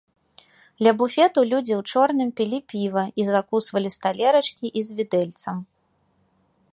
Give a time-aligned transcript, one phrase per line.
[0.85, 5.57] Ля буфету людзі ў чорным пілі піва і закусвалі з талерачкі і з відэльцам.